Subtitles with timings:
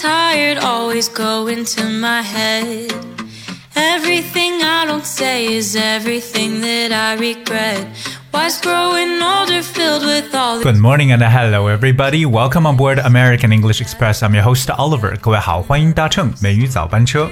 [0.00, 2.92] tired always go into my head.
[3.74, 7.86] Everything I don't say is everything that I regret.
[8.32, 12.24] Why's growing older filled with all the Good morning and hello everybody.
[12.24, 14.22] Welcome on board American English Express.
[14.22, 15.16] I'm your host Oliver.
[15.20, 17.30] 各位好，欢迎搭乘美语早班车。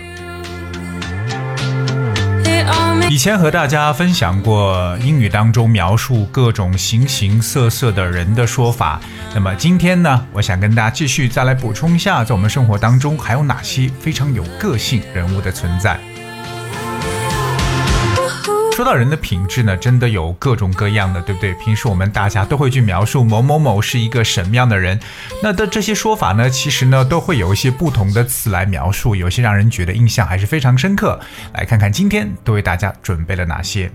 [3.11, 9.01] 以前和大家分享过英语当中描述各种形形色色的人的说法。
[9.33, 15.99] 那么今天呢，我想跟大家继续再来补充一下，在我们生活当中还有哪些非常有个性人物的存在。
[18.79, 21.53] 说到人的品质呢，真的有各种各样的，对不对？
[21.55, 24.97] 平时我们大家都会去描述某某某是一个什么样的人，
[25.43, 31.19] 那的这些说法呢，其实呢都会有一些不同的词来描述，有些让人觉得印象还是非常深刻。
[31.55, 33.91] 来看看今天都为大家准备了哪些。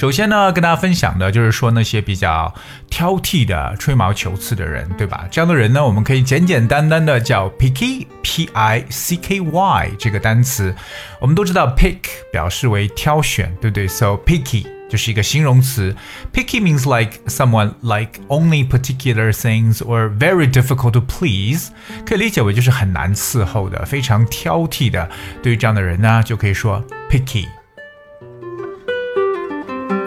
[0.00, 2.54] 首先呢，跟大家分享的就是说那些比较
[2.88, 5.28] 挑剔的、吹毛求疵的人，对吧？
[5.30, 10.74] 这样的人呢，我们可以简简单单的叫 picky，p i c k y 这个单词。
[11.20, 11.98] 我们都知道 pick
[12.32, 15.94] 表示为挑选，对不对？So picky 就是一个形容词。
[16.32, 21.68] Picky means like someone like only particular things or very difficult to please，
[22.06, 25.10] 可以理解为就是很难伺候的、非常挑剔的。
[25.42, 27.44] 对于这样的人呢，就可以说 picky。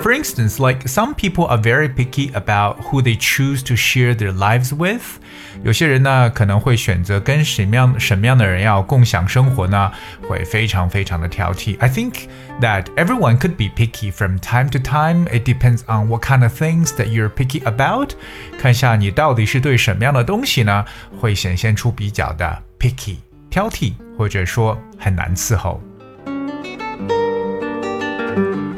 [0.02, 4.32] For instance, like some people are very picky about who they choose to share their
[4.32, 5.02] lives with.
[5.62, 9.92] 有些人呢可能会选择跟什么样什么样的人要共享生活呢？
[10.26, 11.76] 会非常非常的挑剔。
[11.78, 12.28] I think
[12.60, 15.26] that everyone could be picky from time to time.
[15.26, 18.12] It depends on what kind of things that you're picky about.
[18.58, 20.84] 看一下你到底是对什么样的东西呢，
[21.20, 23.16] 会显现出比较的 picky
[23.50, 25.82] 挑剔，或者说很难伺候。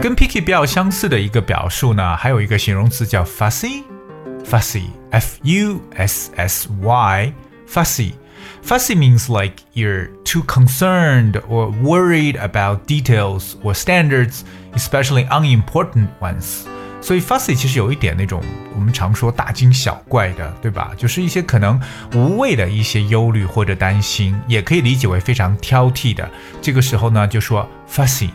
[0.04, 12.36] 跟 picky 比较相似的一个表述呢，还有一个形容词叫 fussy，fussy，f u s s y，fussy。Fussy means like you're too concerned or worried
[12.36, 14.40] about details or standards,
[14.74, 16.64] especially unimportant ones.
[17.02, 18.42] 所以 fussy 其实有一点那种
[18.74, 20.92] 我们常说大惊小怪的，对吧？
[20.96, 21.80] 就是一些可能
[22.14, 26.28] 无谓的一些忧虑或者担心，也可以理解为非常挑剔的。
[26.60, 28.30] 这个时候呢，就说 fussy。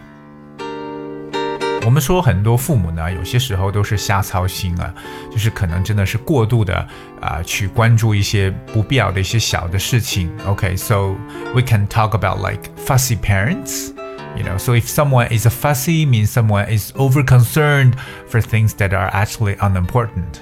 [1.89, 4.91] 我们说很多父母呢，有些时候都是瞎操心啊，
[5.31, 6.75] 就是可能真的是过度的
[7.21, 10.31] 啊、去关注一些不必要的一些小的事情。
[10.47, 16.67] OK，so、we can talk about like fussy parents。You know, so if someone is a fussy, means someone
[16.67, 17.93] is over concerned
[18.27, 20.41] for things that are actually unimportant.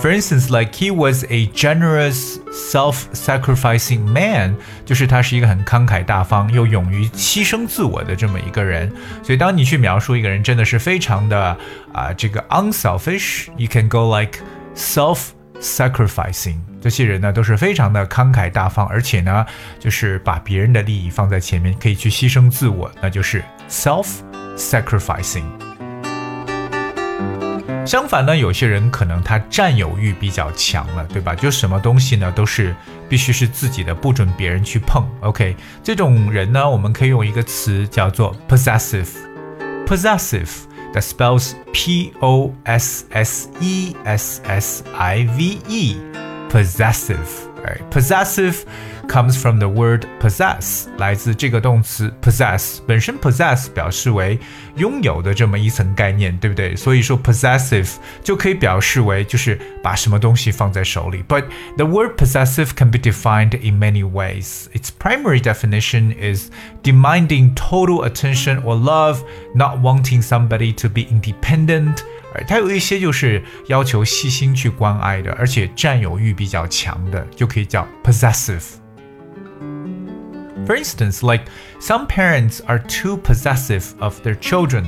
[0.00, 4.54] For instance, like he was a generous, self-sacrificing man，
[4.84, 8.92] 就是他是一个很慷慨大方又勇于牺牲自我的这么一个人。
[9.22, 11.56] 所以当你去描述一个人真的是非常的
[11.92, 14.38] 啊、这个 unselfish，you can go like
[14.76, 16.58] self-sacrificing。
[16.80, 19.44] 这些人呢都是非常的慷慨大方，而且呢
[19.80, 25.44] 就是把别人的利益放在前面，可以去牺牲自我，那就是 self-sacrificing。
[27.91, 31.35] 相反呢，有些人可能他占有欲比较强了，对吧？
[31.35, 32.73] 就什么东西呢都是
[33.09, 35.05] 必须是自己的，不准别人去碰。
[35.19, 39.09] OK，这种人呢，我们可以用一个词叫做 possessive。
[39.85, 40.47] possessive
[40.93, 45.97] that spells P O S S E S S I V E。
[49.10, 49.10] possessive。Right?
[49.10, 52.78] Possessive comes from the word possess，来自这个动词 possess。
[52.86, 54.38] 本身 possess 表示为
[54.76, 56.76] 拥有的这么一层概念，对不对？
[56.76, 57.88] 所以说 possessive
[58.22, 61.22] 就可以表示为就是把什么东西放在手里。
[61.26, 61.44] But
[61.76, 64.66] the word possessive can be defined in many ways.
[64.74, 66.50] Its primary definition is
[66.82, 69.20] demanding total attention or love,
[69.54, 72.02] not wanting somebody to be independent.
[72.46, 78.79] 它有一些就是要求细心去关爱的，而且占有欲比较强的，就可以叫 possessive。
[80.70, 81.44] For instance, like
[81.80, 84.86] some parents are too possessive of their children.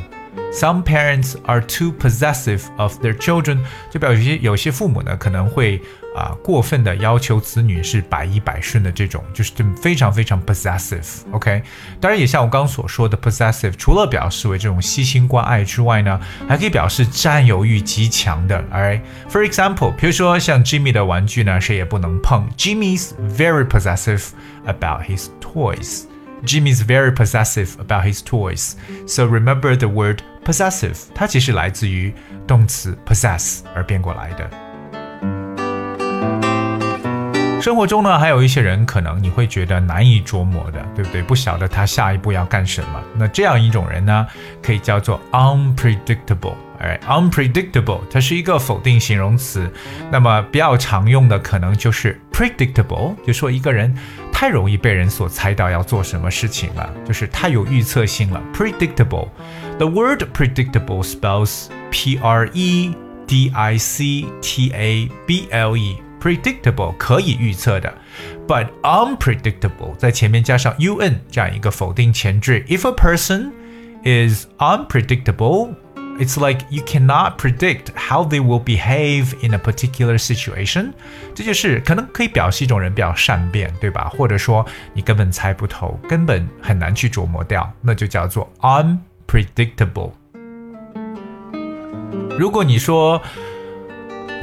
[0.52, 3.58] Some parents are too possessive of their children，
[3.90, 5.82] 就表示有些父母呢可能会
[6.15, 9.51] 啊、过分的要求子女是百依百顺的这种，就是
[9.81, 11.21] 非常非常 possessive。
[11.31, 11.63] OK，
[11.99, 18.63] 当然也像我刚刚所说的 possessive，除了表示为这种悉心关爱之外呢，还可以表示占有欲极强的。
[18.71, 22.47] Alright，for example，比如说像 Jimmy 的玩具呢，谁也不能碰。
[22.57, 24.23] Jimmy's very possessive
[24.65, 26.03] about his toys。
[26.45, 28.73] Jimmy is very possessive about his toys.
[29.07, 32.13] So remember the word possessive，它其实来自于
[32.45, 34.62] 动词 possess 而变过来的。
[37.63, 41.21] 生活中呢，还有一些人可能你会觉得难以捉摸的，对不对？
[41.21, 43.01] 不晓得他下一步要干什么。
[43.15, 44.27] 那这样一种人呢，
[44.61, 46.55] 可以叫做 unpredictable。
[46.79, 49.71] 哎，unpredictable，它是一个否定形容词。
[50.11, 53.97] 那么比较常用的可能就是 predictable，就说一个人
[54.33, 58.41] 太容易被人所猜到要做什么事情了，就是太有预测性了。
[58.53, 59.29] predictable。
[59.77, 62.93] The word predictable spells P-R-E-D-I-C-T-A-B-L-E。
[66.22, 67.92] predictable 可以预测的，
[68.46, 72.64] but unpredictable 在前面加上 un 这样一个否定前置。
[72.68, 73.52] If a person
[74.04, 75.74] is unpredictable,
[76.18, 80.92] it's like you cannot predict how they will behave in a particular situation。
[81.34, 84.08] 这就是可能可以表示一种人比较善变，对吧？
[84.08, 90.10] 或者说你根本猜不透，根本很难去琢磨掉，那就叫做 unpredictable。
[92.36, 93.20] 如果你说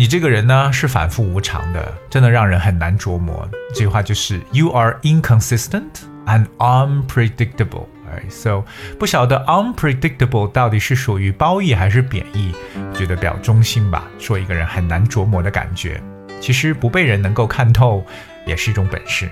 [0.00, 3.46] 你这个人呢是反复无常的，真的让人很难琢磨。
[3.68, 5.90] 这句话就是 You are inconsistent
[6.24, 7.84] and unpredictable。
[8.30, 8.64] So
[8.98, 12.54] 不晓得 unpredictable 到底是属于褒义还是贬义，
[12.94, 14.08] 觉得比较中性吧。
[14.18, 16.02] 说一个人很难琢磨的感觉，
[16.40, 18.02] 其实不被人能够看透
[18.46, 19.28] 也是一种本事。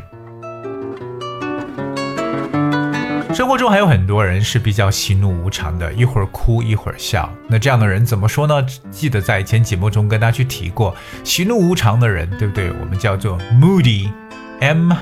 [3.38, 7.32] 生活中还有很多人是比较喜怒无常的，一会儿哭一会儿笑。
[7.46, 8.67] 那这样的人怎么说呢？
[8.90, 10.93] 记得在以前节目中跟大家去提过，
[11.23, 12.69] 喜怒无常的人，对不对？
[12.81, 14.93] 我们叫做 moody，m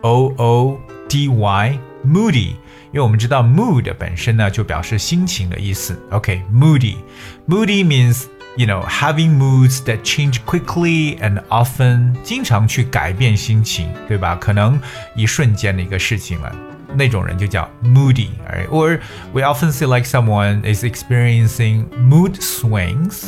[0.00, 0.76] o o
[1.08, 2.48] d y，moody。
[2.48, 5.96] 因为我们知道 mood 本身呢就表示心情的意思。
[6.10, 8.24] OK，moody，moody means
[8.56, 14.34] you know having moods that change quickly and often，经常去改变心情，对吧？
[14.34, 14.80] 可能
[15.14, 16.52] 一瞬间的一个事情了。
[16.95, 18.67] 那种人就叫 moody, right?
[18.69, 18.99] Or
[19.33, 23.25] we often see like someone is experiencing mood swings，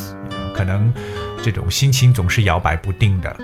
[0.55, 0.93] 可能
[1.43, 3.35] 这种心情总是摇摆不定的。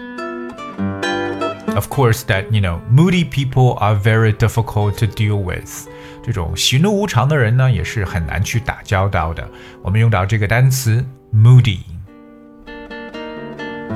[1.75, 5.87] Of course, that you know, moody people are very difficult to deal with.
[6.23, 9.47] 这种喜怒无常的人呢，也是很难去打交道的。
[9.83, 11.79] 我们用到这个单词 moody。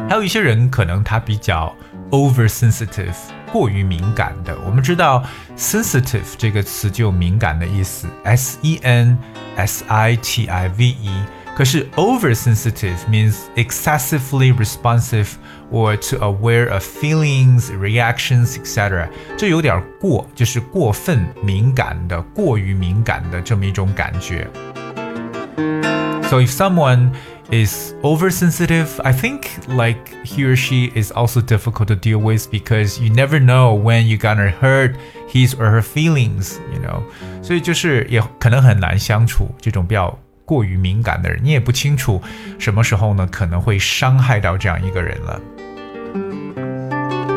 [0.07, 1.73] 还有一些人可能他比较
[2.12, 3.15] oversensitive。
[3.56, 4.57] 过于敏感的。
[4.66, 5.23] 我们知道
[5.57, 9.18] sensitive 这个词就有敏感的意思，s e n
[9.56, 11.25] s i t i v e。
[11.54, 15.28] 可是 oversensitive means excessively responsive
[15.69, 19.09] or to aware of feelings, reactions, etc.
[19.37, 24.47] 这有点过，就是过分敏感的、过于敏感的这么一种感觉。
[26.30, 27.11] So if someone
[27.51, 33.01] is oversensitive, I think like he or she is also difficult to deal with because
[33.01, 34.95] you never know when you're gonna hurt
[35.30, 37.04] his or her feelings, you know.
[37.42, 42.21] 所以就是也可能很难相处，这种比较过于敏感的人，你也不清楚
[42.57, 45.40] 什么时候呢可能会伤害到这样一个人了。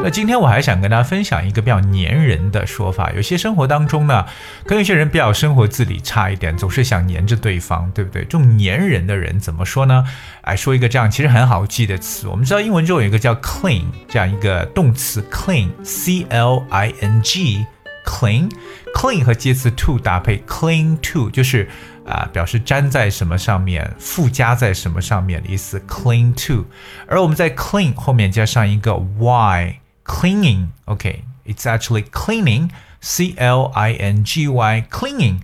[0.01, 3.12] 那今天我还想跟大家分享一个比较粘人的说法。
[3.12, 4.25] 有些生活当中呢，
[4.65, 8.24] 跟有些人比较生活自理差一点，总是想黏着对方，对不对？
[8.24, 10.06] 这种粘人的人怎么说呢？
[10.41, 12.29] 哎，说一个这样其实很好记的词。
[12.29, 21.68] 我们知道英文中有一个叫 cling 这样一个动词，cling，c l i n g，cling，cling 和介词 to 搭配，cling to 就是
[22.08, 26.63] 啊表示粘在什么上面，附加在什么上面的意思，cling to。
[27.06, 29.82] 而我们在 cling 后面加上一个 y。
[30.10, 30.68] clingy.
[30.88, 35.39] Okay, it's actually clingy, C L I N G Y, clingy.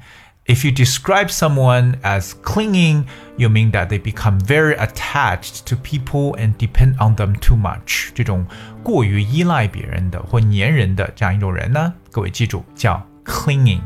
[0.48, 3.03] If you describe someone as clingy,
[3.38, 8.10] you mean that they become very attached to people and depend on them too much。
[8.13, 8.45] 这种
[8.84, 13.79] 过于依赖别人的或粘人的这样一种人呢，各位记住叫 clingy。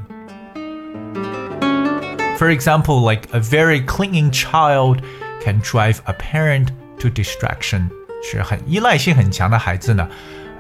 [2.38, 5.02] For example, like a very clingy child
[5.44, 6.70] can drive a parent
[7.00, 7.90] to distraction。
[8.22, 10.06] 是很依赖性很强的孩子呢。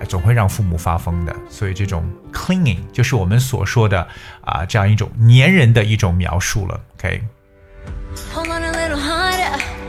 [0.07, 1.35] 总会让父母发疯的。
[1.49, 4.01] 所以这种 clingy 就是我们所说的
[4.41, 6.79] 啊、呃、这样一种粘人的一种描述了。
[6.97, 7.21] OK。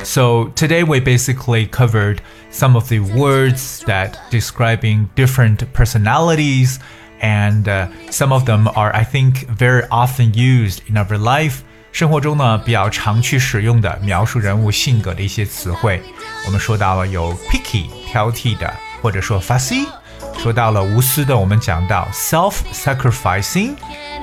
[0.02, 2.18] So today we basically covered
[2.50, 6.78] some of the words that describing different personalities,
[7.20, 11.58] and uh, some of them are, I think, very often used in our life.
[11.92, 16.00] 生活中呢，比较常去使用的描述人物性格的一些词汇，
[16.46, 17.36] 我们说到了有
[19.02, 19.86] fussy
[20.42, 23.74] 说到了无私的，我们讲到 self-sacrificing；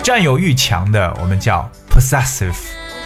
[0.02, 2.56] 占有欲强的，我们叫 possessive。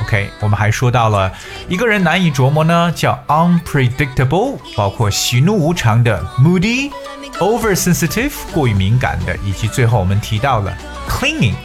[0.03, 1.29] OK，我们还说到了
[1.67, 10.73] 一个人难以琢磨呢，叫 unpredictable，包括喜怒无常的 moody；oversensitive，过于敏感的，以及最后我们提到了
[11.09, 11.55] clinging，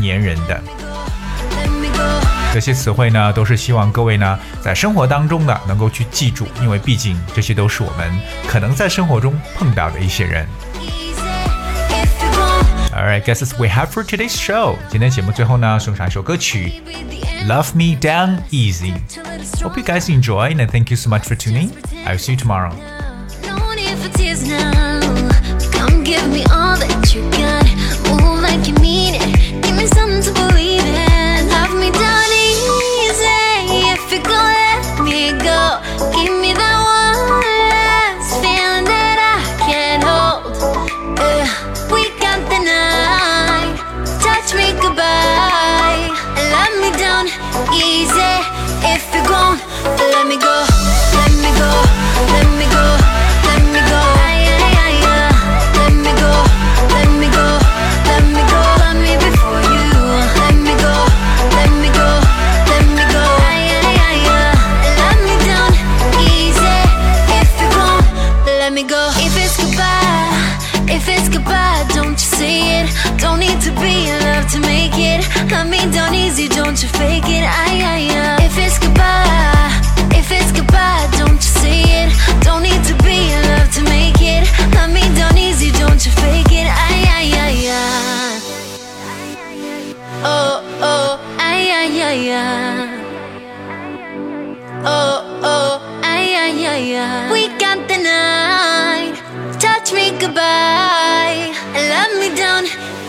[0.00, 0.58] 粘人的。
[2.53, 8.11] 这些词汇呢，都是希望各位呢在生活当中呢能够去记住，因为毕竟这些都是我们
[8.47, 10.47] 可能在生活中碰到的一些人。
[12.93, 14.77] Alright, guess we have for today's show。
[14.89, 16.81] 今天节目最后呢，送上一首歌曲《
[17.45, 21.71] Love Me Down Easy》。Hope you guys enjoy and thank you so much for tuning.
[22.05, 22.71] I'll see you tomorrow.
[26.05, 27.88] give me all that you got.
[48.92, 49.22] If you're
[50.12, 50.54] let me go,
[51.16, 51.70] let me go,
[52.32, 52.84] let me go,
[53.46, 54.02] let me go.
[55.80, 56.32] Let me go,
[56.96, 57.46] let me go,
[58.08, 58.62] let me go.
[59.02, 59.12] Me
[59.74, 59.86] you.
[60.38, 60.94] Let me go,
[61.56, 62.08] let me go,
[62.70, 63.24] let me go.
[65.26, 65.72] Me down
[66.26, 66.76] easy.
[67.38, 67.72] If you're
[68.58, 69.10] let me go.
[69.16, 70.39] If it's goodbye.
[70.96, 72.86] If it's goodbye, don't you say it.
[73.18, 75.20] Don't need to be in love to make it.
[75.50, 77.44] Let me down easy, don't you fake it.
[77.44, 78.44] I I I.
[78.44, 79.70] If it's goodbye,
[80.18, 82.10] if it's goodbye, don't you say it.
[82.42, 84.42] Don't need to be in love to make it.
[84.74, 86.66] Let me down easy, don't you fake it.
[86.66, 87.54] I I I.
[87.80, 88.40] aye.
[90.22, 92.18] Oh, oh, I I I.
[92.42, 92.98] aye.
[94.84, 96.78] Oh, oh, I I I.
[96.98, 97.32] aye.
[97.32, 98.39] We got the night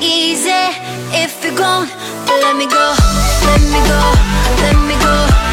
[0.02, 0.50] easy
[1.12, 1.88] if you're gone.
[2.28, 2.96] Let me go,
[3.48, 4.02] let me go,
[4.64, 5.51] let me go.